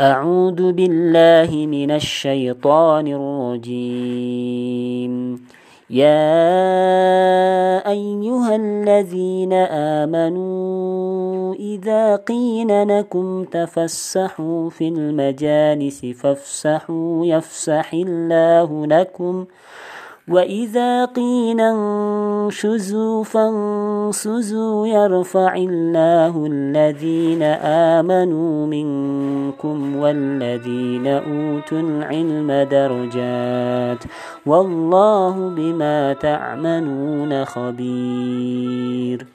أعوذ 0.00 0.72
بالله 0.72 1.66
من 1.66 1.90
الشيطان 1.90 3.06
الرجيم. 3.06 5.12
يا 5.90 6.30
أيها 7.90 8.56
الذين 8.56 9.52
آمنوا 10.02 11.54
إذا 11.54 12.16
قيل 12.16 12.98
لكم 12.98 13.44
تفسحوا 13.44 14.70
في 14.70 14.88
المجالس 14.88 16.06
فافسحوا 16.06 17.26
يفسح 17.26 17.94
الله 17.94 18.86
لكم 18.86 19.44
ۖ. 19.44 19.48
وإذا 20.28 21.04
قيل 21.04 21.60
انشزوا 21.60 23.24
فانشزوا 23.24 24.86
يرفع 24.86 25.54
الله 25.54 26.46
الذين 26.46 27.42
آمنوا 27.96 28.66
منكم 28.66 29.45
والذين 29.64 31.06
أوتوا 31.06 31.80
العلم 31.80 32.52
درجات 32.70 34.04
والله 34.46 35.48
بما 35.48 36.12
تعملون 36.12 37.44
خبير 37.44 39.26